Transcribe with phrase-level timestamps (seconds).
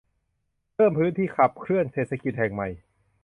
[0.73, 2.69] เพิ่มพื้นที่ขับเคลื่อนเศรษฐกิจแห่งใหม่